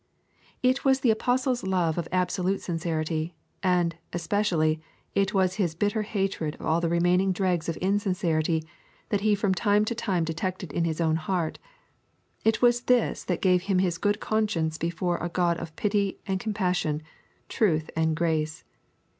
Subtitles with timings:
[0.63, 4.81] It was the apostle's love of absolute sincerity, and, especially,
[5.13, 8.63] it was his bitter hatred of all the remaining dregs of insincerity
[9.09, 11.59] that he from time to time detected in his own heart,
[12.43, 16.39] it was this that gave him his good conscience before a God of pity and
[16.39, 17.03] compassion,
[17.47, 18.63] truth and grace.